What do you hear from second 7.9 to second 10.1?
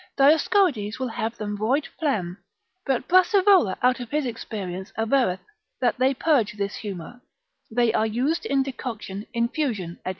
are used in decoction, infusion, &c.